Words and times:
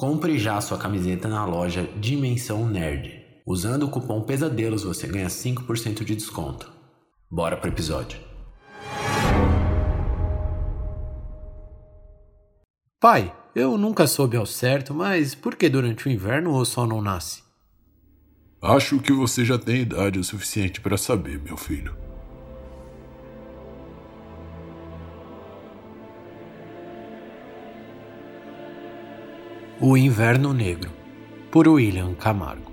Compre 0.00 0.38
já 0.38 0.58
sua 0.62 0.78
camiseta 0.78 1.28
na 1.28 1.44
loja 1.44 1.86
Dimensão 2.00 2.66
Nerd. 2.66 3.22
Usando 3.46 3.82
o 3.82 3.90
cupom 3.90 4.22
Pesadelos 4.22 4.82
você 4.82 5.06
ganha 5.06 5.26
5% 5.26 6.02
de 6.04 6.16
desconto. 6.16 6.72
Bora 7.30 7.54
pro 7.54 7.68
episódio. 7.68 8.18
Pai, 12.98 13.30
eu 13.54 13.76
nunca 13.76 14.06
soube 14.06 14.38
ao 14.38 14.46
certo, 14.46 14.94
mas 14.94 15.34
por 15.34 15.54
que 15.54 15.68
durante 15.68 16.08
o 16.08 16.10
inverno 16.10 16.54
o 16.54 16.64
sol 16.64 16.86
não 16.86 17.02
nasce? 17.02 17.42
Acho 18.62 19.00
que 19.00 19.12
você 19.12 19.44
já 19.44 19.58
tem 19.58 19.82
idade 19.82 20.18
o 20.18 20.24
suficiente 20.24 20.80
para 20.80 20.96
saber, 20.96 21.38
meu 21.42 21.58
filho. 21.58 21.94
O 29.82 29.96
Inverno 29.96 30.52
Negro, 30.52 30.90
por 31.50 31.66
William 31.66 32.12
Camargo. 32.12 32.70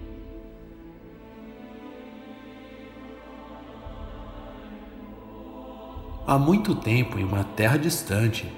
Há 6.27 6.37
muito 6.37 6.75
tempo, 6.75 7.17
em 7.17 7.23
uma 7.23 7.45
terra 7.45 7.77
distante, 7.77 8.51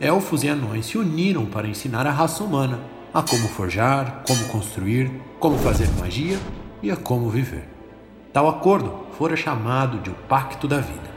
elfos 0.00 0.42
e 0.42 0.48
anões 0.48 0.86
se 0.86 0.98
uniram 0.98 1.46
para 1.46 1.68
ensinar 1.68 2.04
a 2.04 2.10
raça 2.10 2.42
humana 2.42 2.80
a 3.14 3.22
como 3.22 3.46
forjar, 3.46 4.24
como 4.26 4.48
construir, 4.48 5.08
como 5.38 5.56
fazer 5.58 5.88
magia 6.00 6.40
e 6.82 6.90
a 6.90 6.96
como 6.96 7.30
viver. 7.30 7.68
Tal 8.32 8.48
acordo 8.48 9.06
fora 9.16 9.36
chamado 9.36 10.00
de 10.00 10.10
o 10.10 10.14
Pacto 10.28 10.66
da 10.66 10.80
Vida. 10.80 11.08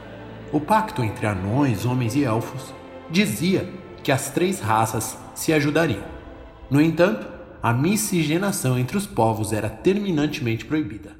O 0.52 0.60
pacto 0.60 1.02
entre 1.02 1.26
anões, 1.26 1.84
homens 1.84 2.14
e 2.14 2.22
elfos 2.22 2.72
dizia 3.10 3.68
que 4.04 4.12
as 4.12 4.30
três 4.30 4.60
raças 4.60 5.18
se 5.34 5.52
ajudariam 5.52 6.15
no 6.70 6.80
entanto, 6.80 7.26
a 7.62 7.72
miscigenação 7.72 8.78
entre 8.78 8.96
os 8.96 9.06
povos 9.06 9.52
era 9.52 9.68
terminantemente 9.68 10.64
proibida. 10.64 11.16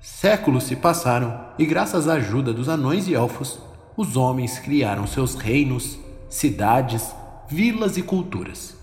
Séculos 0.00 0.64
se 0.64 0.76
passaram 0.76 1.48
e, 1.58 1.66
graças 1.66 2.08
à 2.08 2.14
ajuda 2.14 2.52
dos 2.52 2.68
anões 2.68 3.06
e 3.06 3.14
elfos, 3.14 3.60
os 3.96 4.16
homens 4.16 4.58
criaram 4.58 5.06
seus 5.06 5.34
reinos, 5.34 5.98
cidades, 6.28 7.14
vilas 7.48 7.98
e 7.98 8.02
culturas. 8.02 8.76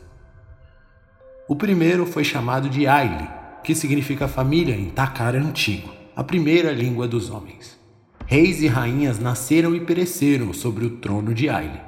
O 1.47 1.55
primeiro 1.55 2.05
foi 2.05 2.23
chamado 2.23 2.69
de 2.69 2.85
Aile, 2.85 3.27
que 3.63 3.73
significa 3.73 4.27
família 4.27 4.75
em 4.75 4.89
Takar 4.89 5.35
antigo, 5.35 5.89
a 6.15 6.23
primeira 6.23 6.71
língua 6.71 7.07
dos 7.07 7.29
homens. 7.29 7.77
Reis 8.25 8.61
e 8.61 8.67
rainhas 8.67 9.17
nasceram 9.17 9.75
e 9.75 9.79
pereceram 9.79 10.53
sobre 10.53 10.85
o 10.85 10.97
trono 10.97 11.33
de 11.33 11.49
Aile 11.49 11.86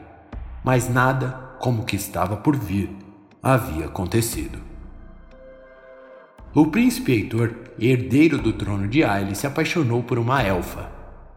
mas 0.64 0.90
nada 0.90 1.30
como 1.60 1.82
o 1.82 1.86
que 1.86 1.96
estava 1.96 2.38
por 2.38 2.56
vir 2.56 2.90
havia 3.42 3.86
acontecido. 3.86 4.60
O 6.54 6.68
príncipe 6.68 7.12
Heitor, 7.12 7.54
herdeiro 7.80 8.38
do 8.38 8.52
trono 8.52 8.88
de 8.88 9.04
Aile, 9.04 9.36
se 9.36 9.45
apaixonou 9.45 10.02
por 10.02 10.17
uma 10.17 10.42
elfa. 10.42 10.89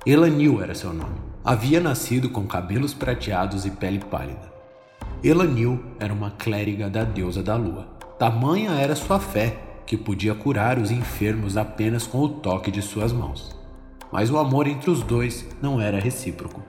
Elanil 0.06 0.62
era 0.62 0.74
seu 0.74 0.92
nome. 0.92 1.20
Havia 1.44 1.80
nascido 1.80 2.30
com 2.30 2.46
cabelos 2.46 2.94
prateados 2.94 3.66
e 3.66 3.70
pele 3.70 3.98
pálida. 3.98 4.50
Elanil 5.22 5.80
era 6.00 6.12
uma 6.12 6.30
clériga 6.30 6.88
da 6.88 7.04
deusa 7.04 7.42
da 7.42 7.56
lua. 7.56 7.86
Tamanha 8.18 8.72
era 8.72 8.96
sua 8.96 9.20
fé 9.20 9.58
que 9.86 9.96
podia 9.96 10.34
curar 10.34 10.78
os 10.78 10.90
enfermos 10.90 11.56
apenas 11.56 12.06
com 12.06 12.18
o 12.20 12.28
toque 12.28 12.70
de 12.70 12.80
suas 12.80 13.12
mãos. 13.12 13.54
Mas 14.10 14.30
o 14.30 14.38
amor 14.38 14.66
entre 14.66 14.90
os 14.90 15.02
dois 15.02 15.46
não 15.60 15.80
era 15.80 16.00
recíproco. 16.00 16.62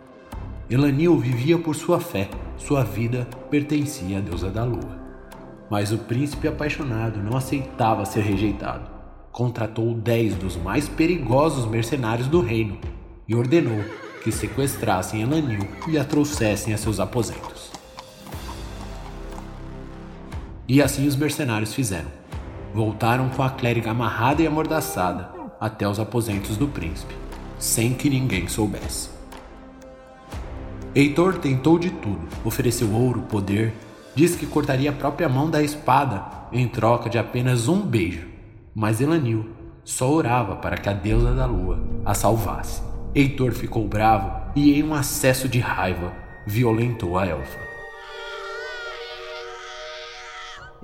Elanil 0.70 1.18
vivia 1.18 1.58
por 1.58 1.76
sua 1.76 2.00
fé, 2.00 2.30
sua 2.58 2.84
vida 2.84 3.28
pertencia 3.50 4.18
à 4.18 4.22
deusa 4.22 4.50
da 4.50 4.64
lua. 4.64 5.02
Mas 5.70 5.92
o 5.92 5.98
príncipe 5.98 6.48
apaixonado 6.48 7.22
não 7.22 7.36
aceitava 7.36 8.06
ser 8.06 8.22
rejeitado. 8.22 8.90
Contratou 9.32 9.94
dez 9.94 10.36
dos 10.36 10.56
mais 10.56 10.88
perigosos 10.88 11.66
mercenários 11.66 12.28
do 12.28 12.42
reino 12.42 12.78
e 13.28 13.36
ordenou 13.36 13.84
que 14.24 14.32
sequestrassem 14.32 15.22
Elanil 15.22 15.68
e 15.88 15.98
a 15.98 16.06
trouxessem 16.06 16.74
a 16.74 16.78
seus 16.78 17.00
aposentos. 17.00 17.72
E 20.68 20.82
assim 20.82 21.08
os 21.08 21.16
mercenários 21.16 21.74
fizeram. 21.74 22.10
Voltaram 22.74 23.30
com 23.30 23.44
a 23.44 23.50
clériga 23.50 23.92
amarrada 23.92 24.42
e 24.42 24.48
amordaçada 24.48 25.30
até 25.60 25.88
os 25.88 26.00
aposentos 26.00 26.58
do 26.58 26.68
príncipe, 26.68 27.14
sem 27.60 27.94
que 27.94 28.10
ninguém 28.10 28.48
soubesse. 28.48 29.10
Heitor 30.96 31.40
tentou 31.40 31.80
de 31.80 31.90
tudo, 31.90 32.22
ofereceu 32.46 32.94
ouro, 32.94 33.24
poder, 33.24 33.74
disse 34.14 34.38
que 34.38 34.46
cortaria 34.46 34.92
a 34.92 34.94
própria 34.94 35.28
mão 35.28 35.50
da 35.50 35.64
espada 35.64 36.24
em 36.52 36.68
troca 36.68 37.10
de 37.10 37.18
apenas 37.18 37.68
um 37.68 37.82
beijo. 37.82 38.28
Mas 38.76 39.02
Elanil 39.02 39.50
só 39.84 40.12
orava 40.12 40.56
para 40.58 40.78
que 40.78 40.88
a 40.88 40.94
deusa 40.94 41.34
da 41.34 41.48
lua 41.48 41.84
a 42.06 42.14
salvasse. 42.14 42.84
Heitor 43.16 43.54
ficou 43.54 43.88
bravo 43.88 44.32
e, 44.56 44.80
em 44.80 44.84
um 44.84 44.94
acesso 44.94 45.50
de 45.50 45.60
raiva, 45.60 46.14
violentou 46.46 47.18
a 47.18 47.26
elfa. 47.26 47.60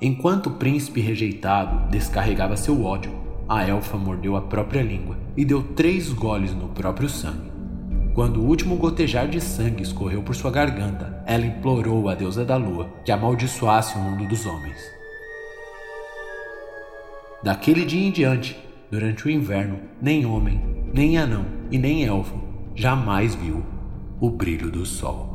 Enquanto 0.01 0.47
o 0.47 0.53
príncipe 0.53 1.01
rejeitado 1.01 1.87
descarregava 1.91 2.57
seu 2.57 2.83
ódio, 2.83 3.13
a 3.47 3.63
elfa 3.67 3.95
mordeu 3.95 4.35
a 4.35 4.41
própria 4.41 4.81
língua 4.81 5.17
e 5.37 5.45
deu 5.45 5.61
três 5.61 6.11
goles 6.11 6.51
no 6.51 6.69
próprio 6.69 7.07
sangue. 7.07 7.58
Quando 8.19 8.41
o 8.41 8.47
último 8.47 8.75
gotejar 8.75 9.29
de 9.29 9.39
sangue 9.39 9.81
escorreu 9.81 10.21
por 10.21 10.35
sua 10.35 10.51
garganta, 10.51 11.23
ela 11.25 11.45
implorou 11.45 12.09
à 12.09 12.15
deusa 12.15 12.43
da 12.43 12.57
lua 12.57 12.89
que 13.05 13.13
amaldiçoasse 13.13 13.97
o 13.97 14.01
mundo 14.01 14.27
dos 14.27 14.45
homens. 14.45 14.77
Daquele 17.41 17.85
dia 17.85 18.05
em 18.05 18.11
diante, 18.11 18.59
durante 18.91 19.25
o 19.25 19.29
inverno, 19.29 19.79
nem 20.01 20.25
homem, 20.25 20.61
nem 20.93 21.17
anão 21.17 21.45
e 21.71 21.77
nem 21.77 22.03
elfo 22.03 22.37
jamais 22.75 23.35
viu 23.35 23.63
o 24.19 24.29
brilho 24.29 24.69
do 24.69 24.85
sol. 24.85 25.28